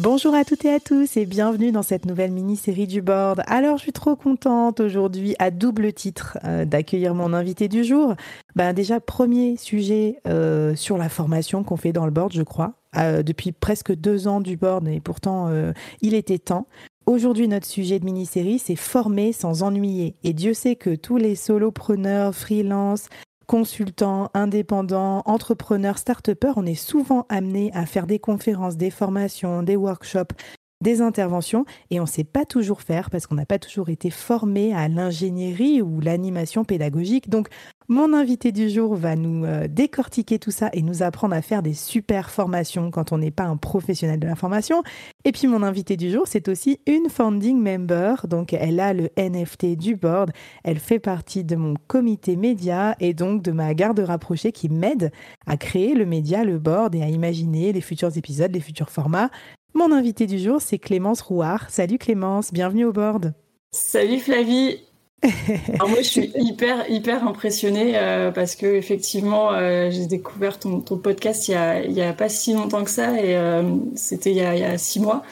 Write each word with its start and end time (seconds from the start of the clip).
Bonjour 0.00 0.32
à 0.32 0.44
toutes 0.44 0.64
et 0.64 0.72
à 0.72 0.78
tous 0.78 1.16
et 1.16 1.26
bienvenue 1.26 1.72
dans 1.72 1.82
cette 1.82 2.06
nouvelle 2.06 2.30
mini-série 2.30 2.86
du 2.86 3.02
board. 3.02 3.42
Alors 3.48 3.78
je 3.78 3.82
suis 3.82 3.92
trop 3.92 4.14
contente 4.14 4.78
aujourd'hui 4.78 5.34
à 5.40 5.50
double 5.50 5.92
titre 5.92 6.38
euh, 6.44 6.64
d'accueillir 6.64 7.16
mon 7.16 7.32
invité 7.32 7.66
du 7.66 7.82
jour. 7.82 8.14
Ben, 8.54 8.72
déjà 8.72 9.00
premier 9.00 9.56
sujet 9.56 10.20
euh, 10.28 10.76
sur 10.76 10.98
la 10.98 11.08
formation 11.08 11.64
qu'on 11.64 11.76
fait 11.76 11.92
dans 11.92 12.04
le 12.04 12.12
board 12.12 12.32
je 12.32 12.44
crois. 12.44 12.74
Euh, 12.96 13.24
depuis 13.24 13.50
presque 13.50 13.92
deux 13.92 14.28
ans 14.28 14.40
du 14.40 14.56
board 14.56 14.86
et 14.86 15.00
pourtant 15.00 15.50
il 16.00 16.14
était 16.14 16.38
temps. 16.38 16.68
Aujourd'hui, 17.06 17.48
notre 17.48 17.66
sujet 17.66 17.98
de 17.98 18.04
mini-série, 18.04 18.60
c'est 18.60 18.76
former 18.76 19.32
sans 19.32 19.64
ennuyer. 19.64 20.14
Et 20.22 20.32
Dieu 20.32 20.54
sait 20.54 20.76
que 20.76 20.94
tous 20.94 21.16
les 21.16 21.34
solopreneurs, 21.34 22.34
freelance, 22.34 23.08
consultants, 23.48 24.30
indépendants, 24.34 25.22
entrepreneurs, 25.24 25.98
start 25.98 26.30
on 26.56 26.66
est 26.66 26.74
souvent 26.74 27.26
amené 27.30 27.72
à 27.74 27.86
faire 27.86 28.06
des 28.06 28.18
conférences, 28.18 28.76
des 28.76 28.90
formations, 28.90 29.62
des 29.62 29.74
workshops, 29.74 30.34
des 30.80 31.00
interventions 31.00 31.64
et 31.90 32.00
on 32.00 32.04
ne 32.04 32.08
sait 32.08 32.24
pas 32.24 32.44
toujours 32.44 32.82
faire 32.82 33.10
parce 33.10 33.26
qu'on 33.26 33.34
n'a 33.34 33.46
pas 33.46 33.58
toujours 33.58 33.88
été 33.88 34.10
formé 34.10 34.74
à 34.74 34.88
l'ingénierie 34.88 35.82
ou 35.82 36.00
l'animation 36.00 36.64
pédagogique. 36.64 37.28
Donc 37.28 37.48
mon 37.90 38.12
invité 38.12 38.52
du 38.52 38.68
jour 38.68 38.94
va 38.94 39.16
nous 39.16 39.46
euh, 39.46 39.66
décortiquer 39.66 40.38
tout 40.38 40.50
ça 40.50 40.68
et 40.74 40.82
nous 40.82 41.02
apprendre 41.02 41.34
à 41.34 41.40
faire 41.40 41.62
des 41.62 41.72
super 41.72 42.30
formations 42.30 42.90
quand 42.90 43.12
on 43.12 43.18
n'est 43.18 43.30
pas 43.30 43.44
un 43.44 43.56
professionnel 43.56 44.20
de 44.20 44.26
l'information. 44.26 44.82
Et 45.24 45.32
puis 45.32 45.48
mon 45.48 45.62
invité 45.62 45.96
du 45.96 46.10
jour, 46.10 46.24
c'est 46.26 46.48
aussi 46.48 46.80
une 46.86 47.08
founding 47.08 47.58
member, 47.58 48.26
donc 48.28 48.52
elle 48.52 48.78
a 48.78 48.92
le 48.92 49.08
NFT 49.16 49.76
du 49.76 49.96
board, 49.96 50.32
elle 50.64 50.78
fait 50.78 50.98
partie 50.98 51.44
de 51.44 51.56
mon 51.56 51.74
comité 51.86 52.36
média 52.36 52.94
et 53.00 53.14
donc 53.14 53.42
de 53.42 53.52
ma 53.52 53.72
garde 53.72 54.00
rapprochée 54.00 54.52
qui 54.52 54.68
m'aide 54.68 55.10
à 55.46 55.56
créer 55.56 55.94
le 55.94 56.04
média, 56.04 56.44
le 56.44 56.58
board 56.58 56.94
et 56.94 57.02
à 57.02 57.08
imaginer 57.08 57.72
les 57.72 57.80
futurs 57.80 58.16
épisodes, 58.18 58.52
les 58.52 58.60
futurs 58.60 58.90
formats. 58.90 59.30
Mon 59.74 59.92
invité 59.92 60.26
du 60.26 60.38
jour, 60.38 60.60
c'est 60.60 60.78
Clémence 60.78 61.20
Rouard. 61.20 61.70
Salut 61.70 61.98
Clémence, 61.98 62.52
bienvenue 62.52 62.84
au 62.84 62.92
board. 62.92 63.34
Salut 63.70 64.18
Flavie, 64.18 64.78
alors 65.74 65.88
moi, 65.88 65.98
je 65.98 66.06
suis 66.06 66.32
hyper, 66.36 66.88
hyper 66.88 67.26
impressionnée 67.26 67.94
euh, 67.96 68.30
parce 68.30 68.54
que 68.54 68.66
effectivement, 68.66 69.52
euh, 69.52 69.90
j'ai 69.90 70.06
découvert 70.06 70.60
ton, 70.60 70.80
ton, 70.80 70.96
podcast 70.96 71.48
il 71.48 71.52
y, 71.52 71.54
a, 71.54 71.82
il 71.82 71.92
y 71.92 72.02
a 72.02 72.12
pas 72.12 72.28
si 72.28 72.52
longtemps 72.52 72.84
que 72.84 72.90
ça 72.90 73.20
et 73.20 73.36
euh, 73.36 73.62
c'était 73.96 74.30
il, 74.30 74.36
y 74.36 74.42
a, 74.42 74.54
il 74.54 74.60
y 74.60 74.64
a 74.64 74.78
six 74.78 75.00
mois. 75.00 75.24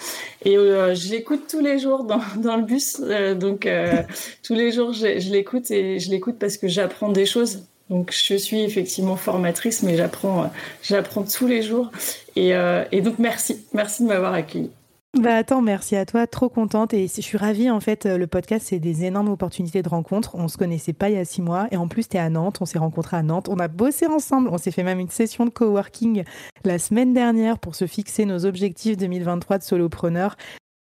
Et 0.45 0.55
je 0.55 1.11
l'écoute 1.11 1.47
tous 1.49 1.61
les 1.61 1.79
jours 1.79 2.05
dans, 2.05 2.21
dans 2.37 2.57
le 2.57 2.65
bus. 2.65 3.01
donc 3.37 3.69
tous 4.43 4.55
les 4.55 4.73
jours, 4.73 4.93
je, 4.93 5.21
je 5.21 5.31
l'écoute 5.31 5.71
et 5.71 6.01
je 6.01 6.11
l'écoute 6.11 6.37
parce 6.39 6.57
que 6.57 6.67
j'apprends 6.67 7.11
des 7.11 7.27
choses. 7.27 7.63
Donc 7.91 8.13
je 8.13 8.35
suis 8.35 8.63
effectivement 8.63 9.17
formatrice, 9.17 9.83
mais 9.83 9.97
j'apprends, 9.97 10.51
j'apprends 10.83 11.23
tous 11.23 11.47
les 11.47 11.63
jours. 11.63 11.91
Et, 12.35 12.51
et 12.93 13.01
donc 13.01 13.19
merci, 13.19 13.65
merci 13.73 14.03
de 14.03 14.09
m'avoir 14.09 14.35
accueilli. 14.35 14.71
Bah 15.19 15.37
attends, 15.37 15.63
merci 15.63 15.97
à 15.97 16.05
toi, 16.05 16.27
trop 16.27 16.51
contente 16.51 16.93
et 16.93 17.07
je 17.07 17.21
suis 17.23 17.39
ravie 17.39 17.71
en 17.71 17.81
fait. 17.81 18.05
Le 18.05 18.27
podcast 18.27 18.67
c'est 18.69 18.79
des 18.79 19.07
énormes 19.07 19.31
opportunités 19.31 19.83
de 19.83 19.89
rencontre. 19.89 20.35
On 20.35 20.47
se 20.47 20.59
connaissait 20.59 20.93
pas 20.93 21.09
il 21.09 21.15
y 21.15 21.19
a 21.19 21.25
six 21.25 21.41
mois 21.41 21.69
et 21.71 21.79
en 21.79 21.89
plus 21.89 22.07
tu 22.07 22.19
es 22.19 22.21
à 22.21 22.29
Nantes, 22.29 22.59
on 22.61 22.67
s'est 22.67 22.79
rencontrés 22.79 23.17
à 23.17 23.23
Nantes, 23.23 23.49
on 23.49 23.59
a 23.59 23.67
bossé 23.67 24.07
ensemble, 24.07 24.51
on 24.53 24.59
s'est 24.59 24.73
fait 24.73 24.83
même 24.83 25.01
une 25.01 25.09
session 25.09 25.47
de 25.47 25.51
coworking 25.51 26.25
la 26.65 26.79
semaine 26.79 27.15
dernière 27.15 27.59
pour 27.59 27.77
se 27.77 27.87
fixer 27.87 28.27
nos 28.27 28.45
objectifs 28.45 28.99
2023 28.99 29.57
de 29.57 29.63
solopreneur 29.63 30.37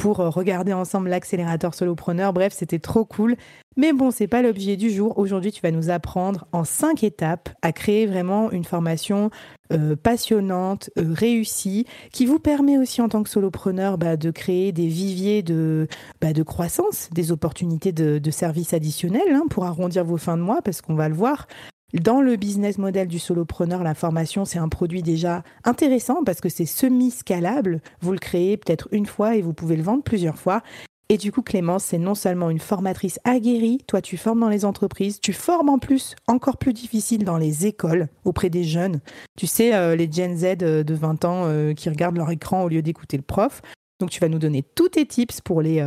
pour 0.00 0.20
euh, 0.20 0.30
regarder 0.30 0.72
ensemble 0.72 1.10
l'accélérateur 1.10 1.74
solopreneur. 1.74 2.32
Bref, 2.32 2.54
c'était 2.56 2.78
trop 2.78 3.04
cool. 3.04 3.36
Mais 3.76 3.92
bon, 3.92 4.10
c'est 4.10 4.26
pas 4.26 4.42
l'objet 4.42 4.76
du 4.76 4.90
jour. 4.90 5.16
Aujourd'hui, 5.18 5.52
tu 5.52 5.60
vas 5.60 5.70
nous 5.70 5.90
apprendre 5.90 6.46
en 6.52 6.64
cinq 6.64 7.04
étapes 7.04 7.50
à 7.62 7.72
créer 7.72 8.06
vraiment 8.06 8.50
une 8.50 8.64
formation 8.64 9.30
euh, 9.72 9.94
passionnante, 9.94 10.90
euh, 10.98 11.12
réussie, 11.12 11.86
qui 12.12 12.26
vous 12.26 12.38
permet 12.38 12.78
aussi 12.78 13.00
en 13.02 13.08
tant 13.08 13.22
que 13.22 13.28
solopreneur 13.28 13.98
bah, 13.98 14.16
de 14.16 14.30
créer 14.30 14.72
des 14.72 14.88
viviers 14.88 15.42
de, 15.42 15.86
bah, 16.20 16.32
de 16.32 16.42
croissance, 16.42 17.10
des 17.12 17.30
opportunités 17.30 17.92
de, 17.92 18.30
services 18.30 18.72
additionnels 18.72 19.34
hein, 19.34 19.44
pour 19.50 19.66
arrondir 19.66 20.04
vos 20.04 20.16
fins 20.16 20.36
de 20.36 20.42
mois, 20.42 20.62
parce 20.62 20.80
qu'on 20.80 20.94
va 20.94 21.08
le 21.08 21.14
voir. 21.14 21.46
Dans 21.92 22.20
le 22.20 22.36
business 22.36 22.78
model 22.78 23.08
du 23.08 23.18
solopreneur, 23.18 23.82
la 23.82 23.94
formation, 23.94 24.44
c'est 24.44 24.60
un 24.60 24.68
produit 24.68 25.02
déjà 25.02 25.42
intéressant 25.64 26.22
parce 26.24 26.40
que 26.40 26.48
c'est 26.48 26.66
semi-scalable. 26.66 27.80
Vous 28.00 28.12
le 28.12 28.18
créez 28.18 28.56
peut-être 28.56 28.88
une 28.92 29.06
fois 29.06 29.34
et 29.34 29.42
vous 29.42 29.52
pouvez 29.52 29.74
le 29.74 29.82
vendre 29.82 30.04
plusieurs 30.04 30.38
fois. 30.38 30.62
Et 31.08 31.16
du 31.16 31.32
coup, 31.32 31.42
Clémence, 31.42 31.82
c'est 31.82 31.98
non 31.98 32.14
seulement 32.14 32.50
une 32.50 32.60
formatrice 32.60 33.18
aguerrie, 33.24 33.78
toi 33.88 34.00
tu 34.00 34.16
formes 34.16 34.38
dans 34.38 34.48
les 34.48 34.64
entreprises, 34.64 35.18
tu 35.20 35.32
formes 35.32 35.68
en 35.68 35.80
plus, 35.80 36.14
encore 36.28 36.56
plus 36.56 36.72
difficile, 36.72 37.24
dans 37.24 37.36
les 37.36 37.66
écoles, 37.66 38.06
auprès 38.24 38.48
des 38.48 38.62
jeunes. 38.62 39.00
Tu 39.36 39.48
sais, 39.48 39.74
euh, 39.74 39.96
les 39.96 40.08
Gen 40.10 40.36
Z 40.36 40.62
euh, 40.62 40.84
de 40.84 40.94
20 40.94 41.24
ans 41.24 41.42
euh, 41.46 41.74
qui 41.74 41.88
regardent 41.90 42.16
leur 42.16 42.30
écran 42.30 42.62
au 42.62 42.68
lieu 42.68 42.80
d'écouter 42.80 43.16
le 43.16 43.24
prof. 43.24 43.60
Donc 44.00 44.10
tu 44.10 44.18
vas 44.20 44.28
nous 44.28 44.38
donner 44.38 44.64
tous 44.74 44.88
tes 44.88 45.06
tips 45.06 45.40
pour 45.40 45.62
les, 45.62 45.84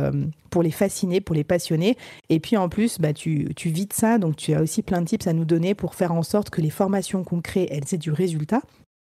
les 0.62 0.70
fasciner, 0.70 1.20
pour 1.20 1.34
les 1.34 1.44
passionner. 1.44 1.96
Et 2.30 2.40
puis 2.40 2.56
en 2.56 2.68
plus, 2.68 2.98
bah, 2.98 3.12
tu, 3.12 3.48
vides 3.64 3.92
ça, 3.92 4.18
donc 4.18 4.36
tu 4.36 4.54
as 4.54 4.62
aussi 4.62 4.82
plein 4.82 5.02
de 5.02 5.06
tips 5.06 5.26
à 5.26 5.32
nous 5.32 5.44
donner 5.44 5.74
pour 5.74 5.94
faire 5.94 6.12
en 6.12 6.22
sorte 6.22 6.50
que 6.50 6.60
les 6.60 6.70
formations 6.70 7.24
qu'on 7.24 7.40
crée, 7.40 7.68
elles 7.70 7.92
aient 7.92 7.98
du 7.98 8.12
résultat 8.12 8.60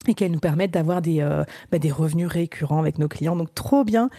et 0.07 0.15
qu'elles 0.15 0.33
nous 0.33 0.41
permettent 0.41 0.71
d'avoir 0.71 1.03
des, 1.03 1.27
bah, 1.73 1.79
des 1.79 1.91
revenus 1.91 2.29
récurrents 2.29 2.79
avec 2.79 2.99
nos 2.99 3.09
clients. 3.09 3.37
Donc 3.37 3.55
trop 3.55 3.85
bien. 3.85 4.11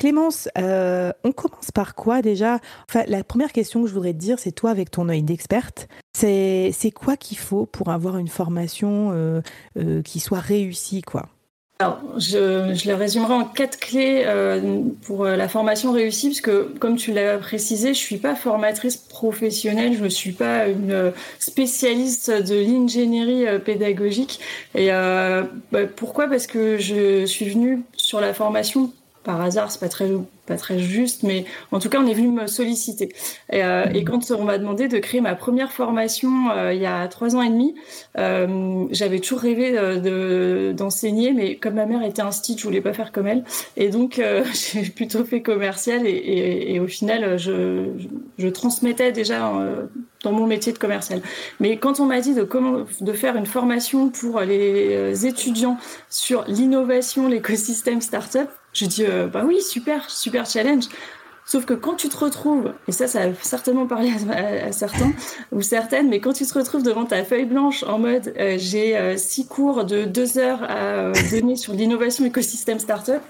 Clémence, 0.00 0.48
euh, 0.56 1.12
on 1.24 1.32
commence 1.32 1.70
par 1.72 1.94
quoi 1.94 2.22
déjà? 2.22 2.58
Enfin, 2.88 3.04
la 3.06 3.22
première 3.22 3.52
question 3.52 3.82
que 3.82 3.88
je 3.88 3.92
voudrais 3.92 4.14
te 4.14 4.18
dire, 4.18 4.38
c'est 4.38 4.50
toi 4.50 4.70
avec 4.70 4.90
ton 4.90 5.08
œil 5.10 5.22
d'experte, 5.22 5.88
c'est 6.14 6.72
quoi 6.94 7.18
qu'il 7.18 7.36
faut 7.36 7.66
pour 7.66 7.90
avoir 7.90 8.16
une 8.16 8.28
formation 8.28 9.10
euh, 9.12 9.42
euh, 9.76 10.00
qui 10.00 10.20
soit 10.20 10.40
réussie, 10.40 11.02
quoi? 11.02 11.28
Alors, 11.80 11.98
je, 12.18 12.74
je, 12.74 12.88
le 12.88 12.94
résumerai 12.94 13.32
en 13.32 13.44
quatre 13.44 13.78
clés 13.78 14.26
pour 15.04 15.24
la 15.24 15.48
formation 15.48 15.92
réussie, 15.92 16.28
parce 16.28 16.40
que 16.42 16.74
comme 16.78 16.96
tu 16.96 17.12
l'as 17.12 17.38
précisé, 17.38 17.94
je 17.94 17.98
suis 17.98 18.18
pas 18.18 18.34
formatrice 18.34 18.96
professionnelle, 18.98 19.94
je 19.96 20.04
ne 20.04 20.08
suis 20.10 20.32
pas 20.32 20.68
une 20.68 21.12
spécialiste 21.38 22.30
de 22.30 22.54
l'ingénierie 22.54 23.46
pédagogique. 23.64 24.40
Et 24.74 24.90
bah, 24.90 25.86
pourquoi? 25.96 26.28
Parce 26.28 26.46
que 26.46 26.76
je 26.76 27.24
suis 27.24 27.48
venue 27.48 27.82
sur 27.96 28.20
la 28.20 28.34
formation 28.34 28.92
par 29.24 29.40
hasard, 29.40 29.70
c'est 29.70 29.80
pas 29.80 29.88
très 29.88 30.08
pas 30.50 30.56
très 30.56 30.78
juste, 30.80 31.22
mais 31.22 31.44
en 31.70 31.78
tout 31.78 31.88
cas, 31.88 32.00
on 32.00 32.06
est 32.06 32.14
venu 32.14 32.28
me 32.28 32.46
solliciter. 32.46 33.10
Et, 33.52 33.62
euh, 33.62 33.84
et 33.94 34.02
quand 34.02 34.30
on 34.32 34.44
m'a 34.44 34.58
demandé 34.58 34.88
de 34.88 34.98
créer 34.98 35.20
ma 35.20 35.36
première 35.36 35.70
formation 35.70 36.50
euh, 36.50 36.74
il 36.74 36.80
y 36.80 36.86
a 36.86 37.06
trois 37.06 37.36
ans 37.36 37.42
et 37.42 37.48
demi, 37.48 37.74
euh, 38.18 38.84
j'avais 38.90 39.20
toujours 39.20 39.40
rêvé 39.40 39.72
de 39.72 40.74
d'enseigner, 40.76 41.32
mais 41.32 41.56
comme 41.56 41.74
ma 41.74 41.86
mère 41.86 42.02
était 42.02 42.22
un 42.22 42.32
stitch, 42.32 42.60
je 42.60 42.64
voulais 42.64 42.80
pas 42.80 42.92
faire 42.92 43.12
comme 43.12 43.28
elle, 43.28 43.44
et 43.76 43.90
donc 43.90 44.20
j'ai 44.74 44.82
plutôt 44.82 45.24
fait 45.24 45.40
commercial. 45.40 46.06
Et, 46.06 46.10
et, 46.10 46.74
et 46.74 46.80
au 46.80 46.88
final, 46.88 47.38
je, 47.38 47.84
je, 48.38 48.48
transmettais 48.48 49.12
déjà 49.12 49.52
dans 50.24 50.32
mon 50.32 50.46
métier 50.46 50.72
de 50.72 50.78
commercial. 50.78 51.22
Mais 51.60 51.76
quand 51.76 52.00
on 52.00 52.06
m'a 52.06 52.20
dit 52.20 52.34
de 52.34 52.42
comment 52.42 52.84
de 53.00 53.12
faire 53.12 53.36
une 53.36 53.46
formation 53.46 54.10
pour 54.10 54.40
les 54.40 55.26
étudiants 55.26 55.78
sur 56.08 56.44
l'innovation, 56.48 57.28
l'écosystème 57.28 58.00
startup, 58.00 58.48
je 58.72 58.86
dis 58.86 59.04
euh, 59.04 59.26
bah 59.26 59.42
oui, 59.46 59.60
super, 59.62 60.08
super 60.10 60.46
challenge. 60.46 60.84
Sauf 61.44 61.64
que 61.64 61.74
quand 61.74 61.94
tu 61.94 62.08
te 62.08 62.16
retrouves, 62.16 62.74
et 62.86 62.92
ça, 62.92 63.08
ça 63.08 63.22
a 63.22 63.34
certainement 63.42 63.86
parlé 63.86 64.12
à, 64.30 64.70
certains 64.70 65.12
ou 65.52 65.62
certaines, 65.62 66.08
mais 66.08 66.20
quand 66.20 66.32
tu 66.32 66.46
te 66.46 66.56
retrouves 66.56 66.84
devant 66.84 67.04
ta 67.04 67.24
feuille 67.24 67.46
blanche 67.46 67.82
en 67.82 67.98
mode 67.98 68.32
euh, 68.38 68.54
j'ai 68.56 68.96
euh, 68.96 69.16
six 69.16 69.46
cours 69.48 69.84
de 69.84 70.04
deux 70.04 70.38
heures 70.38 70.62
à 70.62 71.10
donner 71.32 71.56
sur 71.56 71.72
l'innovation 71.72 72.24
écosystème 72.24 72.78
startup, 72.78 73.20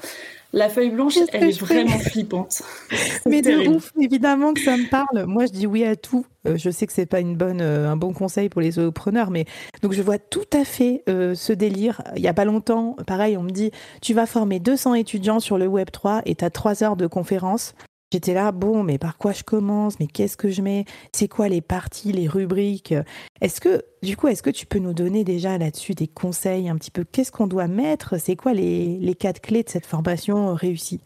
la 0.52 0.69
feuille 0.69 0.91
blanche, 0.91 1.17
elle 1.32 1.44
est 1.44 1.61
vraiment 1.61 1.99
flippante. 1.99 2.62
Mais 3.26 3.43
de 3.43 3.69
ouf, 3.69 3.93
évidemment 4.00 4.52
que 4.52 4.61
ça 4.61 4.76
me 4.76 4.88
parle. 4.88 5.26
Moi, 5.26 5.47
je 5.47 5.52
dis 5.52 5.67
oui 5.67 5.85
à 5.85 5.97
tout. 5.97 6.26
Euh, 6.47 6.56
je 6.56 6.70
sais 6.70 6.87
que 6.87 6.93
c'est 6.93 7.06
pas 7.06 7.20
une 7.20 7.37
bonne, 7.37 7.61
euh, 7.61 7.88
un 7.88 7.97
bon 7.97 8.12
conseil 8.12 8.49
pour 8.49 8.61
les 8.61 8.73
solopreneurs, 8.73 9.31
mais 9.31 9.44
donc 9.82 9.93
je 9.93 10.00
vois 10.00 10.19
tout 10.19 10.47
à 10.52 10.64
fait 10.64 11.02
euh, 11.08 11.35
ce 11.35 11.52
délire. 11.52 12.02
Il 12.17 12.23
y 12.23 12.29
a 12.29 12.35
pas 12.35 12.47
longtemps, 12.47 12.97
pareil, 13.06 13.37
on 13.37 13.43
me 13.43 13.50
dit 13.50 13.70
tu 14.00 14.14
vas 14.14 14.26
former 14.26 14.58
200 14.58 14.94
étudiants 14.94 15.41
sur 15.41 15.58
le 15.58 15.67
Web 15.67 15.91
3 15.91 16.23
et 16.25 16.35
tu 16.35 16.44
as 16.44 16.50
3 16.50 16.82
heures 16.82 16.96
de 16.96 17.06
conférence. 17.06 17.75
J'étais 18.12 18.35
là, 18.35 18.51
bon, 18.51 18.83
mais 18.83 18.99
par 18.99 19.19
quoi 19.19 19.33
je 19.33 19.45
commence? 19.45 20.01
Mais 20.01 20.09
qu'est-ce 20.09 20.37
que 20.37 20.51
je 20.51 20.62
mets? 20.62 20.85
C'est 21.12 21.29
quoi 21.29 21.49
les 21.49 21.61
parties, 21.61 22.11
les 22.11 22.27
rubriques? 22.27 22.95
Est-ce 23.41 23.61
que, 23.61 23.85
du 24.03 24.17
coup, 24.17 24.27
est-ce 24.27 24.43
que 24.43 24.51
tu 24.51 24.67
peux 24.67 24.81
nous 24.81 24.95
donner 24.95 25.23
déjà 25.23 25.59
là-dessus 25.59 25.95
des 25.95 26.09
conseils 26.09 26.69
un 26.69 26.77
petit 26.77 26.91
peu? 26.91 27.05
Qu'est-ce 27.05 27.31
qu'on 27.31 27.47
doit 27.47 27.69
mettre? 27.69 28.19
C'est 28.19 28.35
quoi 28.35 28.53
les, 28.53 28.99
les 28.99 29.15
quatre 29.15 29.41
clés 29.41 29.62
de 29.62 29.69
cette 29.69 29.87
formation 29.87 30.55
réussie? 30.55 31.01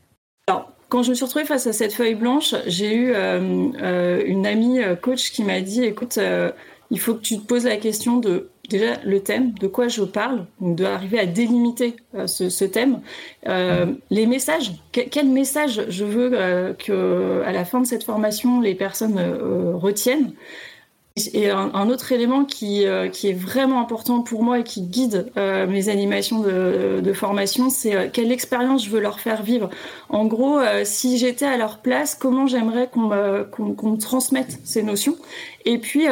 Alors, 0.46 0.72
quand 0.88 1.02
je 1.02 1.10
me 1.10 1.14
suis 1.14 1.24
retrouvée 1.24 1.44
face 1.44 1.66
à 1.66 1.72
cette 1.72 1.92
feuille 1.92 2.14
blanche, 2.14 2.54
j'ai 2.66 2.94
eu 2.94 3.12
euh, 3.14 3.68
euh, 3.82 4.22
une 4.26 4.46
amie 4.46 4.80
euh, 4.80 4.94
coach 4.94 5.32
qui 5.32 5.42
m'a 5.42 5.60
dit, 5.60 5.82
écoute, 5.82 6.18
il 6.90 7.00
faut 7.00 7.14
que 7.14 7.20
tu 7.20 7.38
te 7.38 7.44
poses 7.44 7.64
la 7.64 7.76
question 7.76 8.18
de 8.18 8.48
déjà 8.68 8.96
le 9.04 9.20
thème, 9.20 9.52
de 9.52 9.66
quoi 9.66 9.88
je 9.88 10.02
parle, 10.02 10.46
donc 10.60 10.76
d'arriver 10.76 11.18
à 11.18 11.26
délimiter 11.26 11.96
euh, 12.14 12.26
ce, 12.26 12.48
ce, 12.48 12.64
thème, 12.64 13.00
euh, 13.48 13.86
les 14.10 14.26
messages, 14.26 14.72
quel 14.92 15.28
message 15.28 15.84
je 15.88 16.04
veux 16.04 16.30
euh, 16.34 16.72
que 16.72 17.42
à 17.44 17.52
la 17.52 17.64
fin 17.64 17.80
de 17.80 17.86
cette 17.86 18.04
formation 18.04 18.60
les 18.60 18.74
personnes 18.74 19.18
euh, 19.18 19.74
retiennent. 19.74 20.32
Et 21.32 21.48
un, 21.48 21.70
un, 21.74 21.90
autre 21.90 22.10
élément 22.10 22.44
qui, 22.44 22.86
qui 23.12 23.28
est 23.28 23.38
vraiment 23.38 23.80
important 23.80 24.22
pour 24.22 24.42
moi 24.42 24.58
et 24.58 24.64
qui 24.64 24.82
guide 24.82 25.30
mes 25.36 25.88
animations 25.88 26.40
de, 26.40 27.00
de 27.00 27.12
formation, 27.12 27.70
c'est 27.70 28.10
quelle 28.12 28.32
expérience 28.32 28.84
je 28.84 28.90
veux 28.90 28.98
leur 28.98 29.20
faire 29.20 29.44
vivre. 29.44 29.70
En 30.08 30.24
gros, 30.24 30.58
si 30.82 31.16
j'étais 31.16 31.44
à 31.44 31.56
leur 31.56 31.78
place, 31.78 32.16
comment 32.16 32.48
j'aimerais 32.48 32.88
qu'on 32.92 33.02
me, 33.02 33.44
qu'on 33.44 33.90
me 33.90 33.96
transmette 33.96 34.58
ces 34.64 34.82
notions. 34.82 35.14
Et 35.64 35.78
puis 35.78 36.08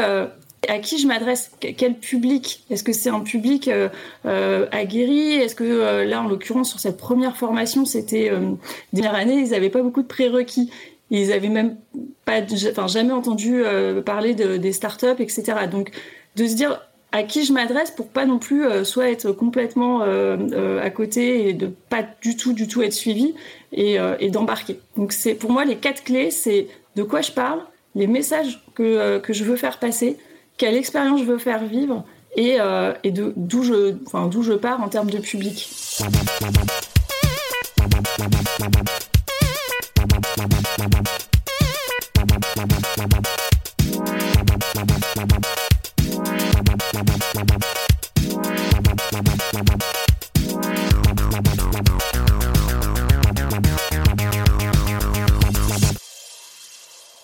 à 0.68 0.78
qui 0.78 0.98
je 0.98 1.06
m'adresse? 1.06 1.50
Quel 1.60 1.94
public? 1.98 2.64
Est-ce 2.70 2.84
que 2.84 2.92
c'est 2.92 3.10
un 3.10 3.20
public 3.20 3.68
euh, 3.68 3.88
euh, 4.26 4.66
aguerri? 4.70 5.34
Est-ce 5.34 5.54
que 5.54 5.64
euh, 5.64 6.04
là, 6.04 6.22
en 6.22 6.28
l'occurrence, 6.28 6.70
sur 6.70 6.80
cette 6.80 6.96
première 6.96 7.36
formation, 7.36 7.84
c'était 7.84 8.30
euh, 8.30 8.52
dernière 8.92 9.14
année, 9.14 9.34
ils 9.34 9.50
n'avaient 9.50 9.70
pas 9.70 9.82
beaucoup 9.82 10.02
de 10.02 10.06
prérequis. 10.06 10.70
Ils 11.10 11.32
avaient 11.32 11.48
même 11.48 11.76
pas, 12.24 12.40
enfin, 12.70 12.86
jamais 12.86 13.12
entendu 13.12 13.62
euh, 13.64 14.00
parler 14.02 14.34
de, 14.34 14.56
des 14.56 14.72
startups, 14.72 15.20
etc. 15.20 15.42
Donc, 15.70 15.90
de 16.36 16.46
se 16.46 16.54
dire 16.54 16.80
à 17.10 17.24
qui 17.24 17.44
je 17.44 17.52
m'adresse 17.52 17.90
pour 17.90 18.08
pas 18.08 18.24
non 18.24 18.38
plus 18.38 18.64
soit 18.84 19.10
être 19.10 19.32
complètement 19.32 20.00
à 20.00 20.88
côté 20.88 21.46
et 21.46 21.52
de 21.52 21.66
pas 21.90 22.02
du 22.22 22.38
tout, 22.38 22.54
du 22.54 22.66
tout 22.66 22.80
être 22.80 22.94
suivi 22.94 23.34
et, 23.72 23.98
et 24.18 24.30
d'embarquer. 24.30 24.80
Donc, 24.96 25.12
c'est 25.12 25.34
pour 25.34 25.52
moi 25.52 25.66
les 25.66 25.76
quatre 25.76 26.04
clés, 26.04 26.30
c'est 26.30 26.68
de 26.96 27.02
quoi 27.02 27.20
je 27.20 27.30
parle, 27.30 27.60
les 27.94 28.06
messages 28.06 28.64
que 28.74 29.18
que 29.18 29.34
je 29.34 29.44
veux 29.44 29.56
faire 29.56 29.78
passer 29.78 30.16
quelle 30.62 30.76
expérience 30.76 31.18
je 31.18 31.24
veux 31.24 31.38
faire 31.38 31.64
vivre 31.64 32.04
et, 32.36 32.60
euh, 32.60 32.92
d'où 33.04 33.64
je, 33.64 33.96
enfin, 34.06 34.30
je 34.32 34.52
pars 34.52 34.80
en 34.80 34.88
termes 34.88 35.10
de 35.10 35.18
public. 35.18 35.68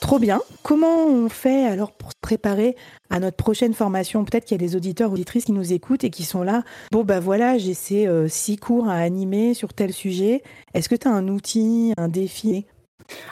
Trop 0.01 0.19
bien. 0.19 0.41
Comment 0.65 1.07
on 1.07 1.29
fait 1.29 1.67
alors 1.67 1.93
pour 1.93 2.18
préparer 2.29 2.77
à 3.09 3.21
notre 3.21 3.39
prochaine 3.39 3.73
formation 3.73 4.23
Peut-être 4.23 4.45
qu'il 4.45 4.61
y 4.61 4.63
a 4.63 4.67
des 4.67 4.77
auditeurs, 4.77 5.11
auditrices 5.11 5.47
qui 5.47 5.53
nous 5.53 5.73
écoutent 5.73 6.05
et 6.05 6.11
qui 6.11 6.25
sont 6.25 6.43
là. 6.43 6.63
Bon, 6.93 7.03
bah 7.03 7.21
voilà, 7.21 7.57
j'ai 7.57 7.73
ces 7.73 8.07
euh, 8.07 8.29
six 8.29 8.59
cours 8.59 8.87
à 8.91 8.97
animer 8.97 9.55
sur 9.55 9.73
tel 9.73 9.95
sujet. 9.95 10.43
Est-ce 10.75 10.91
que 10.91 10.95
tu 10.95 11.09
as 11.09 11.11
un 11.11 11.29
outil, 11.29 11.95
un 11.97 12.09
défi? 12.09 12.67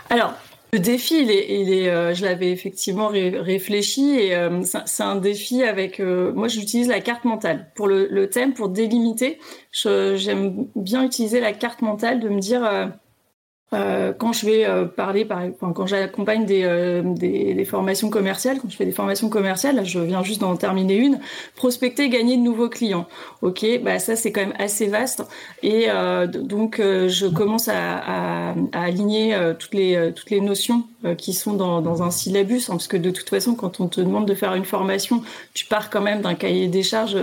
Alors, 0.08 0.32
le 0.72 0.78
défi, 0.78 1.20
il 1.20 1.30
est, 1.30 1.90
euh, 1.90 2.14
je 2.14 2.24
l'avais 2.24 2.50
effectivement 2.50 3.08
ré 3.08 3.38
réfléchi 3.38 4.18
et 4.18 4.34
euh, 4.34 4.62
c'est 4.62 5.02
un 5.02 5.16
défi 5.16 5.62
avec. 5.62 6.00
Moi, 6.00 6.48
j'utilise 6.48 6.88
la 6.88 7.00
carte 7.00 7.26
mentale 7.26 7.70
pour 7.74 7.88
le, 7.88 8.08
le 8.10 8.30
thème, 8.30 8.54
pour 8.54 8.70
délimiter. 8.70 9.38
J'aime 9.72 10.68
bien 10.74 11.04
utiliser 11.04 11.40
la 11.40 11.52
carte 11.52 11.82
mentale 11.82 12.18
de 12.18 12.30
me 12.30 12.40
dire 12.40 12.62
euh, 13.72 13.96
euh, 14.06 14.12
quand 14.12 14.32
je 14.32 14.46
vais 14.46 14.64
euh, 14.64 14.84
parler, 14.84 15.24
par, 15.24 15.42
quand 15.60 15.86
j'accompagne 15.86 16.46
des, 16.46 16.62
euh, 16.64 17.02
des, 17.04 17.54
des, 17.54 17.64
formations 17.64 18.10
commerciales, 18.10 18.58
quand 18.60 18.70
je 18.70 18.76
fais 18.76 18.84
des 18.84 18.92
formations 18.92 19.28
commerciales, 19.28 19.76
là, 19.76 19.84
je 19.84 19.98
viens 19.98 20.22
juste 20.22 20.40
d'en 20.40 20.56
terminer 20.56 20.96
une, 20.96 21.20
prospecter, 21.54 22.08
gagner 22.08 22.36
de 22.36 22.42
nouveaux 22.42 22.68
clients. 22.68 23.06
Ok, 23.42 23.64
bah 23.82 23.98
ça 23.98 24.16
c'est 24.16 24.32
quand 24.32 24.40
même 24.40 24.54
assez 24.58 24.86
vaste 24.86 25.24
et 25.62 25.86
euh, 25.88 26.26
donc 26.26 26.80
euh, 26.80 27.08
je 27.08 27.26
commence 27.26 27.68
à, 27.68 27.96
à, 27.98 28.54
à 28.72 28.82
aligner 28.82 29.36
toutes 29.58 29.74
les 29.74 30.12
toutes 30.14 30.30
les 30.30 30.40
notions 30.40 30.84
qui 31.18 31.32
sont 31.32 31.54
dans, 31.54 31.80
dans 31.80 32.02
un 32.02 32.10
syllabus, 32.10 32.68
hein, 32.68 32.72
parce 32.72 32.88
que 32.88 32.96
de 32.96 33.10
toute 33.10 33.28
façon, 33.28 33.54
quand 33.54 33.80
on 33.80 33.88
te 33.88 34.00
demande 34.00 34.26
de 34.26 34.34
faire 34.34 34.54
une 34.54 34.64
formation, 34.64 35.22
tu 35.54 35.66
pars 35.66 35.90
quand 35.90 36.00
même 36.00 36.22
d'un 36.22 36.34
cahier 36.34 36.68
des 36.68 36.82
charges 36.82 37.16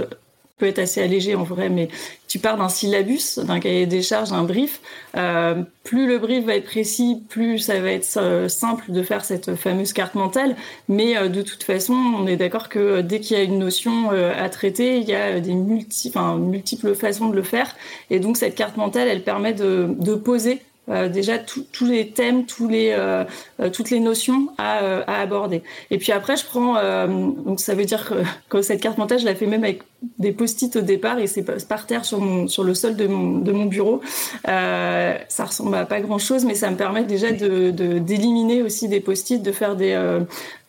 peut 0.57 0.67
être 0.67 0.79
assez 0.79 1.01
allégé 1.01 1.35
en 1.35 1.43
vrai, 1.43 1.69
mais 1.69 1.87
tu 2.27 2.39
pars 2.39 2.57
d'un 2.57 2.69
syllabus, 2.69 3.39
d'un 3.43 3.59
cahier 3.59 3.85
des 3.85 4.01
charges, 4.01 4.29
d'un 4.29 4.43
brief. 4.43 4.81
Euh, 5.17 5.63
plus 5.83 6.07
le 6.07 6.19
brief 6.19 6.45
va 6.45 6.55
être 6.55 6.65
précis, 6.65 7.23
plus 7.27 7.59
ça 7.59 7.79
va 7.79 7.91
être 7.91 8.17
euh, 8.17 8.47
simple 8.47 8.91
de 8.91 9.03
faire 9.03 9.25
cette 9.25 9.55
fameuse 9.55 9.93
carte 9.93 10.15
mentale. 10.15 10.55
Mais 10.87 11.17
euh, 11.17 11.27
de 11.27 11.41
toute 11.41 11.63
façon, 11.63 11.93
on 11.93 12.27
est 12.27 12.37
d'accord 12.37 12.69
que 12.69 13.01
dès 13.01 13.19
qu'il 13.19 13.37
y 13.37 13.39
a 13.39 13.43
une 13.43 13.59
notion 13.59 14.11
euh, 14.11 14.31
à 14.35 14.49
traiter, 14.49 14.97
il 14.97 15.07
y 15.07 15.15
a 15.15 15.39
des 15.39 15.53
multi, 15.53 16.11
multiples 16.39 16.95
façons 16.95 17.29
de 17.29 17.35
le 17.35 17.43
faire. 17.43 17.75
Et 18.09 18.19
donc 18.19 18.37
cette 18.37 18.55
carte 18.55 18.77
mentale, 18.77 19.07
elle 19.07 19.23
permet 19.23 19.53
de, 19.53 19.87
de 19.99 20.15
poser 20.15 20.61
euh, 20.89 21.07
déjà 21.07 21.37
tous 21.37 21.85
les 21.85 22.09
thèmes, 22.09 22.45
tous 22.45 22.67
les, 22.67 22.91
euh, 22.91 23.23
euh, 23.61 23.69
toutes 23.69 23.89
les 23.89 23.99
notions 23.99 24.49
à, 24.57 24.83
euh, 24.83 25.03
à, 25.07 25.21
aborder. 25.21 25.63
Et 25.91 25.97
puis 25.97 26.11
après, 26.11 26.35
je 26.35 26.45
prends, 26.45 26.75
euh, 26.75 27.07
donc 27.07 27.59
ça 27.61 27.73
veut 27.73 27.85
dire 27.85 28.07
que, 28.09 28.15
que 28.49 28.61
cette 28.61 28.81
carte 28.81 28.97
mentale, 28.97 29.19
je 29.19 29.25
la 29.25 29.35
fais 29.35 29.45
même 29.45 29.63
avec 29.63 29.83
des 30.19 30.33
post-it 30.33 30.75
au 30.75 30.81
départ 30.81 31.19
et 31.19 31.27
c'est 31.27 31.43
par 31.67 31.87
terre 31.87 32.03
sur, 32.03 32.19
mon, 32.19 32.47
sur 32.47 32.63
le 32.65 32.73
sol 32.73 32.97
de 32.97 33.07
mon, 33.07 33.37
de 33.37 33.51
mon 33.53 33.65
bureau. 33.65 34.01
ça 34.45 35.45
ressemble 35.45 35.75
à 35.75 35.85
pas 35.85 36.01
grand-chose, 36.01 36.43
mais 36.43 36.55
ça 36.55 36.69
me 36.69 36.75
permet 36.75 37.05
déjà 37.05 37.31
de 37.31 37.69
d'éliminer 37.99 38.61
aussi 38.61 38.89
des 38.89 38.99
post-it, 38.99 39.41
de 39.41 39.51
faire 39.53 39.77
des, 39.77 39.97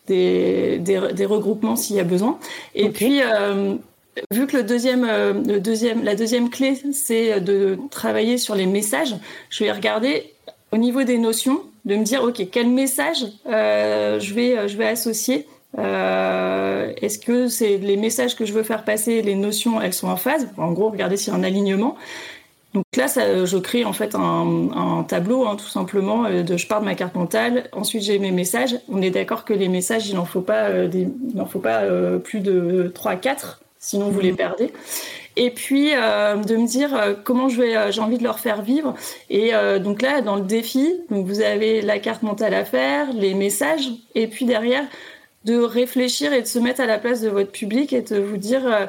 des, 0.07 0.79
des, 0.79 1.01
des, 1.13 1.27
regroupements 1.27 1.75
s'il 1.75 1.97
y 1.97 2.01
a 2.01 2.05
besoin. 2.05 2.39
Et 2.77 2.85
okay. 2.85 2.93
puis 2.93 3.21
vu 4.31 4.47
que 4.47 4.57
euh, 4.57 5.33
le 5.33 5.61
deuxième, 5.61 6.05
la 6.05 6.15
deuxième 6.15 6.51
clé, 6.51 6.81
c'est 6.93 7.41
de 7.41 7.79
travailler 7.91 8.39
sur 8.39 8.55
les 8.55 8.67
messages, 8.67 9.15
je 9.51 9.65
vais 9.65 9.73
regarder 9.73 10.35
au 10.73 10.77
niveau 10.77 11.03
des 11.05 11.19
notions, 11.19 11.63
de 11.85 11.97
me 11.97 12.05
dire, 12.05 12.23
OK, 12.23 12.43
quel 12.51 12.69
message 12.69 13.27
euh, 13.47 14.19
je, 14.19 14.35
vais, 14.35 14.69
je 14.69 14.77
vais 14.77 14.87
associer 14.87 15.47
euh, 15.79 16.93
Est-ce 17.01 17.19
que 17.19 17.49
c'est 17.49 17.77
les 17.79 17.97
messages 17.97 18.37
que 18.37 18.45
je 18.45 18.53
veux 18.53 18.63
faire 18.63 18.85
passer, 18.85 19.23
les 19.23 19.35
notions, 19.35 19.81
elles 19.81 19.93
sont 19.93 20.09
en 20.09 20.17
phase? 20.17 20.49
En 20.57 20.73
gros, 20.73 20.91
regardez 20.91 21.17
s'il 21.17 21.33
y 21.33 21.37
a 21.37 21.39
un 21.39 21.45
alignement. 21.45 21.97
Donc 22.75 22.85
là, 22.97 23.07
je 23.07 23.57
crée 23.59 23.85
en 23.85 23.93
fait 23.93 24.17
un, 24.17 25.05
tableau, 25.07 25.47
hein, 25.47 25.55
tout 25.55 25.69
simplement. 25.69 26.25
Je 26.27 26.67
pars 26.67 26.81
de 26.81 26.85
ma 26.85 26.97
carte 26.97 27.15
mentale. 27.15 27.69
Ensuite, 27.71 28.03
j'ai 28.03 28.19
mes 28.19 28.33
messages. 28.33 28.77
On 28.89 29.01
est 29.01 29.13
d'accord 29.13 29.45
que 29.45 29.55
les 29.55 29.69
messages, 29.69 30.09
il 30.09 30.17
n'en 30.17 30.25
faut 30.25 30.41
pas, 30.41 30.71
euh, 30.71 30.91
euh, 31.65 32.19
plus 32.19 32.41
de 32.41 32.91
3 32.93 33.15
4 33.15 33.61
sinon 33.85 34.09
vous 34.09 34.21
les 34.21 34.33
perdez. 34.33 34.73
et 35.37 35.51
puis 35.51 35.91
de 35.91 36.57
me 36.57 36.67
dire 36.67 37.17
comment 37.25 37.49
je 37.49 37.61
vais, 37.61 37.93
j'ai 37.93 38.01
envie 38.01 38.19
de 38.19 38.25
leur 38.25 38.39
faire 38.39 38.63
vivre. 38.63 38.95
Et 39.31 39.53
donc 39.81 40.01
là, 40.03 40.21
dans 40.21 40.37
le 40.37 40.43
défi, 40.43 40.95
donc 41.11 41.27
vous 41.27 41.41
avez 41.41 41.83
la 41.83 41.99
carte 41.99 42.23
mentale 42.23 42.55
à 42.55 42.65
faire, 42.65 43.13
les 43.13 43.35
messages, 43.35 43.91
et 44.15 44.27
puis 44.27 44.45
derrière 44.45 44.85
de 45.45 45.59
réfléchir 45.59 46.33
et 46.33 46.41
de 46.41 46.47
se 46.47 46.59
mettre 46.59 46.81
à 46.81 46.87
la 46.87 46.99
place 46.99 47.21
de 47.21 47.29
votre 47.29 47.51
public 47.51 47.93
et 47.93 48.01
de 48.03 48.19
vous 48.19 48.39
dire 48.39 48.89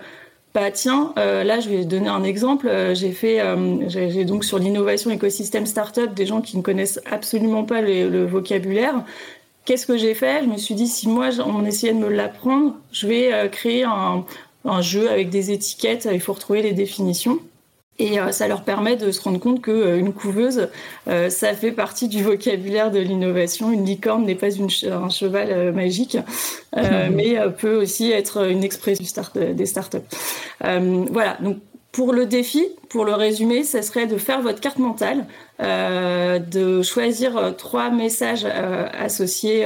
bah 0.56 0.72
tiens, 0.72 1.14
euh, 1.20 1.44
là 1.44 1.60
je 1.60 1.70
vais 1.70 1.84
donner 1.84 2.08
un 2.08 2.24
exemple. 2.24 2.70
Euh, 2.70 2.96
j'ai 2.96 3.12
fait, 3.12 3.42
euh, 3.42 3.90
j'ai 3.90 4.24
donc 4.24 4.46
sur 4.46 4.58
l'innovation 4.58 5.12
écosystème 5.12 5.66
startup 5.66 6.14
des 6.14 6.26
gens 6.26 6.42
qui 6.42 6.56
ne 6.58 6.62
connaissent 6.62 7.02
absolument 7.12 7.66
pas 7.66 7.82
le 7.82 8.26
vocabulaire. 8.26 9.04
Qu'est-ce 9.66 9.86
que 9.86 9.98
j'ai 9.98 10.14
fait? 10.14 10.44
Je 10.44 10.48
me 10.48 10.58
suis 10.58 10.74
dit 10.74 10.88
si 10.88 11.10
moi 11.10 11.30
on 11.46 11.66
essayait 11.66 11.94
de 11.94 12.00
me 12.00 12.08
l'apprendre, 12.08 12.76
je 12.94 13.06
vais 13.06 13.50
créer 13.52 13.84
un, 13.84 14.24
un 14.66 14.82
jeu 14.82 15.10
avec 15.10 15.30
des 15.30 15.52
étiquettes. 15.52 16.08
Il 16.12 16.20
faut 16.20 16.34
retrouver 16.34 16.62
les 16.62 16.74
définitions. 16.74 17.40
Et 17.98 18.20
euh, 18.20 18.32
ça 18.32 18.48
leur 18.48 18.64
permet 18.64 18.98
de 18.98 19.10
se 19.12 19.22
rendre 19.22 19.40
compte 19.40 19.62
que 19.62 19.72
euh, 19.72 20.12
couveuse, 20.12 20.68
euh, 21.08 21.30
ça 21.30 21.54
fait 21.54 21.72
partie 21.72 22.10
du 22.10 22.24
vocabulaire 22.24 22.92
de 22.92 23.00
l'innovation. 23.00 23.72
Une 23.72 23.86
licorne 23.86 24.26
n'est 24.26 24.36
pas 24.36 24.52
une, 24.52 24.68
un 24.92 25.10
cheval 25.10 25.72
magique, 25.74 26.18
mais 26.76 27.38
peut 27.58 27.76
aussi 27.76 28.12
être 28.12 28.46
une 28.50 28.64
expression 28.64 29.06
start, 29.06 29.38
des 29.38 29.66
startups. 29.66 29.98
voilà. 30.62 31.38
Donc 31.42 31.58
pour 31.92 32.12
le 32.12 32.26
défi, 32.26 32.66
pour 32.90 33.06
le 33.06 33.14
résumé, 33.14 33.64
ça 33.64 33.82
serait 33.82 34.06
de 34.06 34.18
faire 34.18 34.42
votre 34.42 34.60
carte 34.60 34.80
mentale, 34.80 35.26
de 35.60 36.82
choisir 36.82 37.56
trois 37.58 37.90
messages 37.90 38.46
associés 38.46 39.66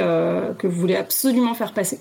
que 0.60 0.68
vous 0.68 0.80
voulez 0.80 0.96
absolument 0.96 1.56
faire 1.56 1.74
passer 1.74 2.00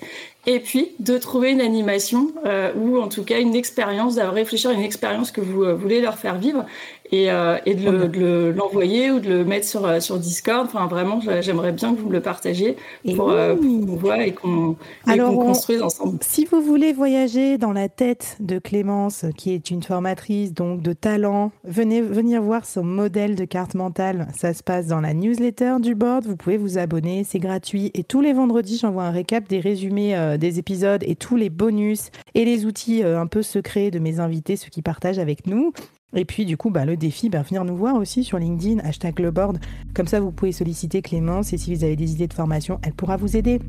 et 0.49 0.61
puis 0.61 0.93
de 0.99 1.19
trouver 1.19 1.50
une 1.50 1.61
animation 1.61 2.33
euh, 2.47 2.73
ou 2.75 2.99
en 2.99 3.09
tout 3.09 3.23
cas 3.23 3.38
une 3.38 3.55
expérience, 3.55 4.14
de 4.14 4.23
réfléchir 4.23 4.71
à 4.71 4.73
une 4.73 4.81
expérience 4.81 5.31
que 5.31 5.43
vous 5.43 5.62
euh, 5.62 5.75
voulez 5.75 6.00
leur 6.00 6.17
faire 6.17 6.38
vivre 6.38 6.64
et, 7.11 7.31
euh, 7.31 7.59
et 7.67 7.75
de 7.75 8.53
l'envoyer 8.57 9.11
ou 9.11 9.21
de 9.21 9.29
le 9.29 9.45
mettre 9.45 9.67
sur, 9.67 9.87
euh, 9.87 10.00
sur 10.00 10.19
Discord. 10.19 10.67
Enfin, 10.67 10.87
vraiment, 10.87 11.21
j'aimerais 11.41 11.73
bien 11.73 11.95
que 11.95 12.00
vous 12.00 12.09
me 12.09 12.12
le 12.12 12.21
partagiez 12.21 12.77
pour, 13.17 13.31
euh, 13.31 13.57
qu'on 13.57 13.97
voit 13.97 14.25
et 14.25 14.33
qu'on 14.33 14.77
construise 15.07 15.83
ensemble. 15.83 16.19
Si 16.23 16.45
vous 16.45 16.61
voulez 16.61 16.93
voyager 16.93 17.59
dans 17.59 17.73
la 17.73 17.88
tête 17.88 18.37
de 18.41 18.59
Clémence, 18.59 19.25
qui 19.37 19.53
est 19.53 19.71
une 19.71 19.83
formatrice 19.83 20.53
donc 20.53 20.83
de 20.83 20.93
talent, 20.93 21.50
venez 21.65 22.03
venir 22.03 22.43
voir 22.43 22.65
son 22.65 22.85
modèle 22.85 23.35
de 23.35 23.45
carte 23.45 23.75
mentale. 23.75 24.29
Ça 24.37 24.53
se 24.53 24.62
passe 24.62 24.87
dans 24.87 25.00
la 25.00 25.15
newsletter 25.15 25.77
du 25.81 25.95
board. 25.95 26.27
Vous 26.27 26.37
pouvez 26.37 26.57
vous 26.57 26.79
abonner, 26.79 27.25
c'est 27.25 27.38
gratuit. 27.38 27.91
Et 27.95 28.05
tous 28.05 28.21
les 28.21 28.33
vendredis, 28.33 28.79
j'envoie 28.79 29.05
un 29.05 29.11
récap 29.11 29.49
des 29.49 29.61
résumés 29.61 30.37
des 30.38 30.59
épisodes 30.59 31.03
et 31.07 31.15
tous 31.15 31.37
les 31.37 31.50
bonus 31.50 32.11
et 32.35 32.45
les 32.45 32.67
outils 32.67 33.03
un 33.03 33.27
peu 33.27 33.43
secrets 33.43 33.91
de 33.91 33.99
mes 33.99 34.21
invités, 34.21 34.57
ceux 34.57 34.69
qui 34.69 34.83
partagent 34.83 35.19
avec 35.19 35.47
nous. 35.47 35.73
Et 36.17 36.25
puis, 36.25 36.47
du 36.47 36.57
coup, 36.57 36.71
bah, 36.71 36.87
le 36.87 36.97
défi, 36.97 37.29
bah, 37.29 37.43
venir 37.43 37.65
nous 37.65 37.77
voir 37.77 37.97
aussi 37.97 38.25
sur 38.25 38.38
LinkedIn, 38.38 38.81
hashtag 38.81 39.19
le 39.19 39.31
board. 39.31 39.59
Comme 39.95 40.07
ça, 40.07 40.21
vous 40.21 40.33
pouvez 40.33 40.53
solliciter 40.53 41.03
Clémence 41.03 41.53
et 41.53 41.59
si 41.59 41.75
vous 41.75 41.85
avez 41.85 41.97
des 41.97 42.12
idées 42.12 42.29
de 42.29 42.33
formation, 42.33 42.81
elle 42.83 42.95
pourra 42.95 43.17
vous 43.17 43.37
aider. 43.37 43.61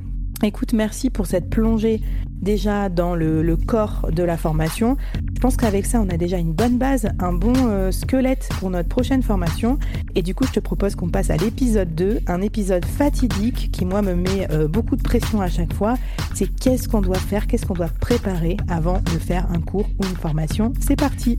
Écoute, 0.42 0.72
merci 0.72 1.10
pour 1.10 1.28
cette 1.28 1.50
plongée 1.50 2.00
déjà 2.42 2.88
dans 2.88 3.14
le, 3.14 3.58
corps 3.58 4.08
de 4.10 4.24
la 4.24 4.38
formation. 4.38 4.96
Je 5.36 5.40
pense 5.42 5.58
qu'avec 5.58 5.86
ça, 5.86 6.00
on 6.00 6.08
a 6.08 6.16
déjà 6.16 6.38
une 6.38 6.54
bonne 6.54 6.78
base, 6.78 7.10
un 7.20 7.34
bon 7.34 7.52
euh, 7.68 7.92
squelette 7.92 8.48
pour 8.58 8.70
notre 8.70 8.88
prochaine 8.88 9.22
formation. 9.22 9.78
Et 10.16 10.22
du 10.22 10.34
coup, 10.34 10.46
je 10.46 10.54
te 10.54 10.62
propose 10.62 10.96
qu'on 10.96 11.10
passe 11.10 11.30
à 11.30 11.36
l'épisode 11.36 11.94
2, 11.94 12.22
un 12.28 12.42
épisode 12.42 12.86
fatidique 12.86 13.70
qui, 13.74 13.84
moi, 13.84 14.02
me 14.02 14.16
met 14.16 14.50
euh, 14.52 14.70
beaucoup 14.70 14.96
de 14.96 15.04
pression 15.04 15.42
à 15.42 15.50
chaque 15.50 15.74
fois. 15.74 15.96
C'est 16.34 16.48
qu'est-ce 16.48 16.88
qu'on 16.88 17.02
doit 17.02 17.18
faire, 17.18 17.46
qu'est-ce 17.46 17.66
qu'on 17.66 17.74
doit 17.74 17.92
préparer 18.00 18.56
avant 18.70 19.02
de 19.02 19.20
faire 19.20 19.46
un 19.52 19.60
cours 19.60 19.90
ou 20.00 20.06
une 20.06 20.16
formation. 20.16 20.72
C'est 20.80 20.96
parti 20.96 21.38